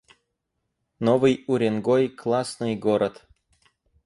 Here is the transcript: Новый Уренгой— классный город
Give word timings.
Новый 1.07 1.33
Уренгой— 1.51 2.05
классный 2.19 2.75
город 2.75 3.27